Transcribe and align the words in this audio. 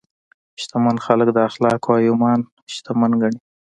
شتمن 0.61 0.97
خلک 1.05 1.27
د 1.33 1.37
اخلاقو 1.49 1.89
او 1.95 2.03
ایمان 2.05 2.39
شتمن 2.73 3.11
ګڼي. 3.21 3.39